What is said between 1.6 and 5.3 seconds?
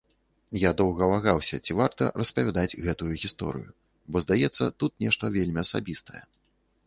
ці варта распавядаць гэтую гісторыю, бо, здаецца, тут нешта